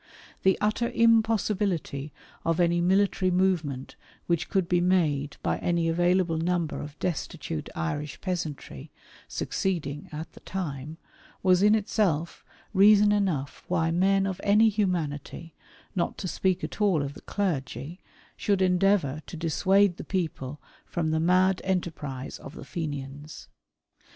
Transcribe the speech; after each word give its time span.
The 0.41 0.57
utter 0.59 0.89
impossibility 0.89 2.11
of 2.43 2.59
any 2.59 2.81
military 2.81 3.29
movement 3.29 3.95
which 4.25 4.49
could 4.49 4.67
be 4.67 4.81
made 4.81 5.37
by 5.43 5.59
any 5.59 5.87
available 5.89 6.39
number 6.39 6.81
of 6.81 6.97
destitute 6.97 7.69
Irish 7.75 8.19
peasantry, 8.19 8.89
succeeding 9.27 10.09
at 10.11 10.31
the 10.31 10.39
time, 10.39 10.97
was 11.43 11.61
in 11.61 11.75
itself 11.75 12.43
reason 12.73 13.11
enough 13.11 13.63
why 13.67 13.91
men 13.91 14.25
of 14.25 14.41
any 14.43 14.69
humanity, 14.69 15.53
not 15.95 16.17
to 16.17 16.27
speak 16.27 16.63
at 16.63 16.81
all 16.81 17.03
of 17.03 17.13
the 17.13 17.21
clergy, 17.21 17.99
should 18.35 18.63
endeavour 18.63 19.21
to 19.27 19.37
dissuade 19.37 19.97
the 19.97 20.03
people 20.03 20.59
from 20.83 21.11
the 21.11 21.19
mad 21.19 21.61
enterprise 21.63 22.39
of 22.39 22.55
the 22.55 22.65
Fenians. 22.65 23.49